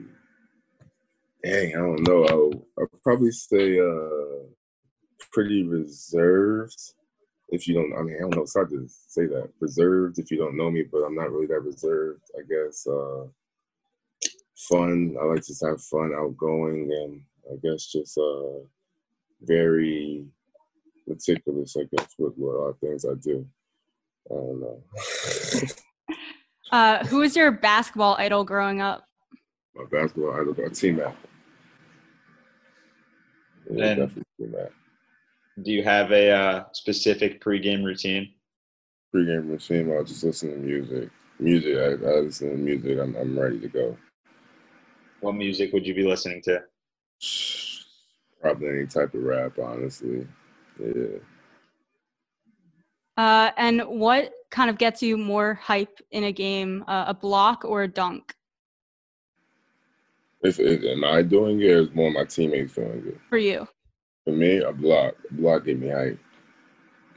dang, 1.42 1.74
I 1.74 1.78
don't 1.78 2.06
know. 2.06 2.24
I'll, 2.26 2.86
probably 3.02 3.32
say, 3.32 3.80
uh, 3.80 4.44
pretty 5.32 5.64
reserved. 5.64 6.78
If 7.48 7.66
you 7.66 7.74
don't, 7.74 7.98
I 7.98 8.02
mean, 8.02 8.16
I 8.16 8.20
don't 8.20 8.36
know. 8.36 8.42
It's 8.42 8.54
hard 8.54 8.70
to 8.70 8.86
say 8.88 9.26
that. 9.26 9.50
Reserved 9.60 10.18
if 10.18 10.30
you 10.30 10.36
don't 10.36 10.56
know 10.56 10.70
me, 10.70 10.84
but 10.84 10.98
I'm 10.98 11.14
not 11.14 11.32
really 11.32 11.46
that 11.46 11.60
reserved. 11.60 12.22
I 12.38 12.42
guess. 12.48 12.86
Uh, 12.86 13.26
fun. 14.58 15.16
I 15.20 15.24
like 15.24 15.42
to 15.44 15.66
have 15.66 15.82
fun, 15.82 16.12
outgoing, 16.16 16.90
and 16.92 17.20
I 17.50 17.56
guess 17.62 17.86
just 17.86 18.18
uh, 18.18 18.60
very 19.42 20.26
meticulous. 21.06 21.76
I 21.76 21.84
guess 21.96 22.14
with 22.18 22.34
of 22.38 22.78
things 22.78 23.04
I 23.04 23.14
do. 23.22 23.46
I 24.30 24.34
don't 24.34 24.60
know. 24.60 24.82
uh, 26.72 27.06
who 27.06 27.18
was 27.18 27.34
your 27.34 27.50
basketball 27.50 28.16
idol 28.18 28.44
growing 28.44 28.80
up? 28.80 29.04
My 29.74 29.84
basketball 29.90 30.34
idol, 30.34 30.52
got 30.54 30.74
T 30.74 30.92
Mac. 30.92 31.14
Yeah, 33.70 33.94
definitely 33.94 34.24
T-Mac. 34.40 34.70
Do 35.62 35.72
you 35.72 35.82
have 35.82 36.12
a 36.12 36.30
uh, 36.30 36.64
specific 36.72 37.42
pregame 37.42 37.84
routine? 37.84 38.32
Pregame 39.14 39.48
routine, 39.48 39.92
I'll 39.92 40.04
just 40.04 40.24
listen 40.24 40.50
to 40.50 40.56
music. 40.56 41.10
Music, 41.40 41.76
I, 41.76 42.08
I 42.08 42.20
listen 42.20 42.50
to 42.50 42.56
music. 42.56 42.98
I'm, 42.98 43.14
I'm 43.16 43.38
ready 43.38 43.60
to 43.60 43.68
go. 43.68 43.96
What 45.20 45.34
music 45.34 45.72
would 45.72 45.86
you 45.86 45.94
be 45.94 46.04
listening 46.04 46.42
to? 46.42 46.62
Probably 48.40 48.68
any 48.68 48.86
type 48.86 49.14
of 49.14 49.22
rap, 49.22 49.58
honestly. 49.58 50.26
Yeah. 50.78 51.18
Uh, 53.18 53.50
and 53.56 53.82
what 53.82 54.32
kind 54.50 54.70
of 54.70 54.78
gets 54.78 55.02
you 55.02 55.18
more 55.18 55.54
hype 55.54 55.98
in 56.12 56.24
a 56.24 56.32
game, 56.32 56.84
uh, 56.86 57.06
a 57.08 57.14
block 57.14 57.64
or 57.64 57.82
a 57.82 57.88
dunk? 57.88 58.32
If, 60.42 60.60
if 60.60 60.84
am 60.84 61.04
I 61.04 61.22
doing 61.22 61.60
it, 61.60 61.70
or 61.72 61.80
is 61.80 61.94
more 61.94 62.12
my 62.12 62.24
teammates 62.24 62.74
doing 62.74 63.02
it? 63.08 63.18
For 63.28 63.38
you. 63.38 63.66
For 64.24 64.32
me, 64.32 64.58
a 64.58 64.72
block. 64.72 65.14
A 65.30 65.34
block 65.34 65.64
get 65.64 65.80
me 65.80 65.88
hype. 65.88 66.18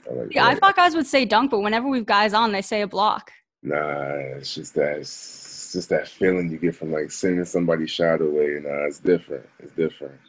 I 0.09 0.13
like 0.15 0.33
yeah, 0.33 0.45
that. 0.45 0.57
I 0.57 0.59
thought 0.59 0.75
guys 0.75 0.95
would 0.95 1.05
say 1.05 1.23
dunk, 1.23 1.51
but 1.51 1.59
whenever 1.59 1.87
we've 1.87 2.05
guys 2.05 2.33
on, 2.33 2.51
they 2.51 2.63
say 2.63 2.81
a 2.81 2.87
block. 2.87 3.31
Nah, 3.61 4.15
it's 4.37 4.55
just 4.55 4.73
that 4.73 4.97
just 5.01 5.89
that 5.89 6.07
feeling 6.07 6.49
you 6.49 6.57
get 6.57 6.75
from 6.75 6.91
like 6.91 7.11
sending 7.11 7.45
somebody 7.45 7.85
shot 7.85 8.21
away. 8.21 8.55
And 8.55 8.65
uh, 8.65 8.87
it's 8.87 8.97
different. 8.97 9.47
It's 9.59 9.73
different. 9.73 10.19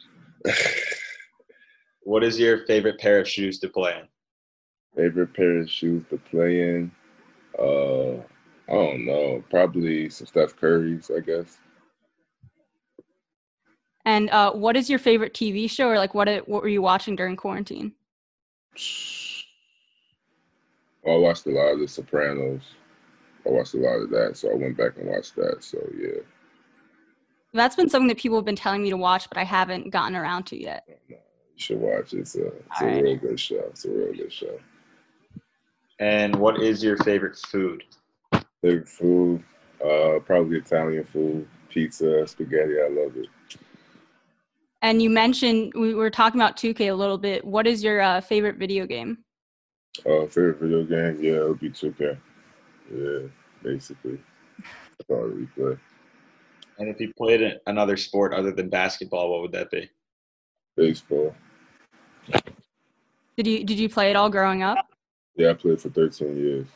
what 2.03 2.23
is 2.23 2.37
your 2.37 2.59
favorite 2.67 2.99
pair 2.99 3.19
of 3.19 3.27
shoes 3.27 3.57
to 3.59 3.69
play 3.69 3.97
in? 3.99 4.07
Favorite 4.95 5.33
pair 5.33 5.59
of 5.59 5.69
shoes 5.69 6.03
to 6.09 6.17
play 6.17 6.61
in? 6.61 6.91
Uh, 7.57 8.13
I 8.69 8.73
don't 8.73 9.05
know. 9.05 9.43
Probably 9.49 10.09
some 10.09 10.27
Steph 10.27 10.55
Curry's, 10.55 11.09
I 11.15 11.19
guess. 11.19 11.57
And 14.05 14.29
uh, 14.29 14.51
what 14.51 14.75
is 14.75 14.89
your 14.89 14.99
favorite 14.99 15.33
TV 15.33 15.69
show, 15.69 15.87
or 15.87 15.97
like 15.97 16.13
what 16.13 16.27
it, 16.27 16.47
what 16.47 16.61
were 16.61 16.69
you 16.69 16.81
watching 16.81 17.15
during 17.15 17.35
quarantine? 17.35 17.93
I 21.07 21.15
watched 21.15 21.45
a 21.45 21.51
lot 21.51 21.73
of 21.73 21.79
The 21.79 21.87
Sopranos. 21.87 22.61
I 23.45 23.49
watched 23.49 23.73
a 23.73 23.77
lot 23.77 23.95
of 23.95 24.09
that, 24.11 24.37
so 24.37 24.51
I 24.51 24.55
went 24.55 24.77
back 24.77 24.97
and 24.97 25.07
watched 25.09 25.35
that. 25.35 25.63
So 25.63 25.77
yeah. 25.97 26.21
that's 27.53 27.75
been 27.75 27.89
something 27.89 28.07
that 28.07 28.17
people 28.17 28.37
have 28.37 28.45
been 28.45 28.55
telling 28.55 28.83
me 28.83 28.89
to 28.89 28.97
watch, 28.97 29.27
but 29.29 29.37
I 29.37 29.43
haven't 29.43 29.89
gotten 29.89 30.15
around 30.15 30.43
to 30.47 30.61
yet. 30.61 30.83
You 31.07 31.17
should 31.55 31.79
watch 31.79 32.13
it. 32.13 32.19
It's 32.19 32.35
a, 32.35 32.47
it's 32.47 32.81
a 32.81 32.85
Alright. 32.85 33.03
real 33.03 33.17
good 33.17 33.39
show. 33.39 33.65
It's 33.69 33.85
a 33.85 33.89
real 33.89 34.13
good 34.13 34.31
show. 34.31 34.59
And 36.03 36.35
what 36.35 36.61
is 36.61 36.83
your 36.83 36.97
favorite 36.97 37.37
food? 37.37 37.85
Favorite 38.61 38.89
food, 38.89 39.41
uh, 39.81 40.19
probably 40.19 40.57
Italian 40.57 41.05
food, 41.05 41.47
pizza, 41.69 42.27
spaghetti. 42.27 42.73
I 42.73 42.89
love 42.89 43.15
it. 43.15 43.27
And 44.81 45.01
you 45.01 45.09
mentioned 45.09 45.71
we 45.77 45.93
were 45.93 46.09
talking 46.09 46.41
about 46.41 46.57
2K 46.57 46.87
a 46.87 46.93
little 46.93 47.17
bit. 47.17 47.45
What 47.45 47.65
is 47.65 47.81
your 47.81 48.01
uh, 48.01 48.19
favorite 48.19 48.57
video 48.57 48.85
game? 48.85 49.19
Uh, 50.05 50.25
favorite 50.25 50.57
video 50.59 50.83
game, 50.83 51.23
yeah, 51.23 51.39
it 51.39 51.47
would 51.47 51.61
be 51.61 51.69
2K. 51.69 52.17
Yeah, 52.93 53.19
basically. 53.63 54.19
That's 54.57 55.09
all 55.09 55.19
I 55.19 55.21
really 55.21 55.45
play. 55.55 55.77
And 56.79 56.89
if 56.89 56.99
you 56.99 57.13
played 57.13 57.59
another 57.65 57.95
sport 57.95 58.33
other 58.33 58.51
than 58.51 58.67
basketball, 58.67 59.31
what 59.31 59.41
would 59.41 59.53
that 59.53 59.71
be? 59.71 59.89
Baseball. 60.75 61.33
Did 63.37 63.47
you 63.47 63.63
did 63.63 63.79
you 63.79 63.87
play 63.87 64.09
it 64.09 64.17
all 64.17 64.29
growing 64.29 64.63
up? 64.63 64.92
Yeah, 65.35 65.51
I 65.51 65.53
played 65.53 65.81
for 65.81 65.89
13 65.89 66.37
years. 66.37 66.67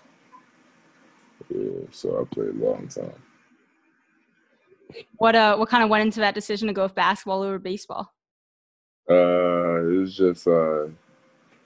Yeah, 1.50 1.86
so 1.92 2.22
I 2.22 2.34
played 2.34 2.50
a 2.50 2.66
long 2.66 2.88
time. 2.88 3.14
What 5.18 5.36
uh 5.36 5.58
what 5.58 5.70
kind 5.70 5.84
of 5.84 5.90
went 5.90 6.04
into 6.04 6.22
that 6.22 6.34
decision 6.34 6.68
to 6.68 6.74
go 6.74 6.84
with 6.84 6.96
basketball 6.96 7.44
over 7.44 7.60
baseball? 7.60 8.14
Uh, 9.10 9.84
it 9.84 10.00
was 10.00 10.18
just 10.18 10.48
uh, 10.48 10.88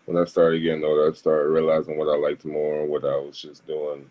when 0.06 0.18
I 0.18 0.26
started 0.26 0.60
getting 0.60 0.84
older, 0.84 1.10
I 1.10 1.14
started 1.14 1.50
realizing 1.50 1.98
what 1.98 2.10
I 2.10 2.18
liked 2.18 2.46
more 2.46 2.82
and 2.82 2.90
what 2.90 3.04
I 3.04 3.16
was 3.18 3.42
just 3.42 3.66
doing, 3.66 4.10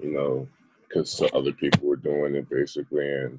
you 0.00 0.12
know, 0.12 0.48
because 0.88 1.22
other 1.32 1.52
people 1.52 1.86
were 1.86 1.96
doing 1.96 2.34
it 2.34 2.48
basically, 2.48 3.08
and 3.08 3.38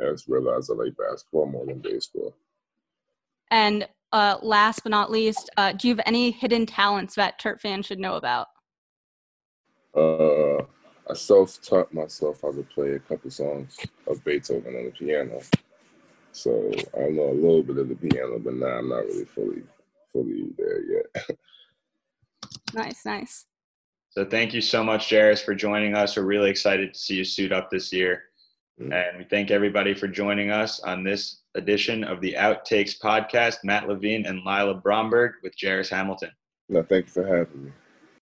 I 0.00 0.10
just 0.10 0.28
realized 0.28 0.70
I 0.70 0.74
like 0.74 0.96
basketball 0.96 1.46
more 1.46 1.66
than 1.66 1.78
baseball. 1.78 2.34
And 3.50 3.88
uh, 4.12 4.38
last 4.42 4.82
but 4.82 4.90
not 4.90 5.10
least, 5.10 5.50
uh, 5.56 5.72
do 5.72 5.88
you 5.88 5.94
have 5.94 6.04
any 6.06 6.30
hidden 6.30 6.66
talents 6.66 7.14
that 7.14 7.40
Terp 7.40 7.60
fans 7.60 7.86
should 7.86 7.98
know 7.98 8.14
about? 8.14 8.48
Uh, 9.96 10.62
I 11.08 11.14
self-taught 11.14 11.92
myself 11.92 12.40
how 12.42 12.52
to 12.52 12.62
play 12.62 12.92
a 12.92 12.98
couple 12.98 13.30
songs 13.30 13.78
of 14.06 14.22
Beethoven 14.24 14.76
on 14.76 14.84
the 14.84 14.90
piano, 14.90 15.40
so 16.32 16.70
I 16.96 17.08
know 17.08 17.30
a 17.30 17.34
little 17.34 17.62
bit 17.62 17.78
of 17.78 17.88
the 17.88 17.94
piano, 17.94 18.38
but 18.38 18.54
now 18.54 18.66
I'm 18.66 18.88
not 18.88 19.04
really 19.06 19.24
fully, 19.24 19.62
fully 20.12 20.48
there 20.58 20.82
yet. 20.82 21.36
Nice, 22.74 23.04
nice. 23.06 23.46
So 24.10 24.24
thank 24.24 24.54
you 24.54 24.60
so 24.60 24.82
much, 24.82 25.10
Jairus, 25.10 25.42
for 25.42 25.54
joining 25.54 25.94
us. 25.94 26.16
We're 26.16 26.24
really 26.24 26.50
excited 26.50 26.94
to 26.94 26.98
see 26.98 27.14
you 27.14 27.24
suit 27.24 27.52
up 27.52 27.70
this 27.70 27.92
year. 27.92 28.24
Mm. 28.80 28.92
And 28.92 29.18
we 29.18 29.24
thank 29.24 29.50
everybody 29.50 29.94
for 29.94 30.08
joining 30.08 30.50
us 30.50 30.80
on 30.80 31.04
this 31.04 31.42
edition 31.56 32.04
of 32.04 32.20
the 32.20 32.34
Outtakes 32.38 32.98
podcast. 32.98 33.58
Matt 33.64 33.88
Levine 33.88 34.26
and 34.26 34.40
Lila 34.44 34.74
Bromberg 34.74 35.32
with 35.42 35.54
Jairus 35.60 35.90
Hamilton. 35.90 36.30
no, 36.68 36.82
thank 36.82 37.06
you 37.06 37.12
for 37.12 37.26
having 37.26 37.64
me. 37.64 37.72